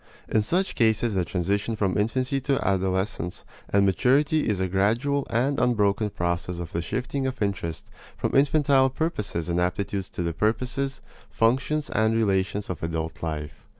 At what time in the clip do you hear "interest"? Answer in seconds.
7.39-7.91